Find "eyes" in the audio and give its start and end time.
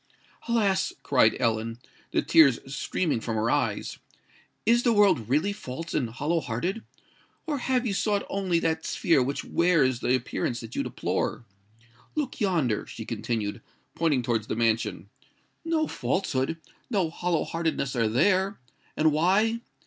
3.51-3.99